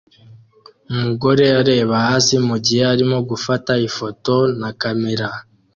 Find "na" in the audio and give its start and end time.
4.61-4.69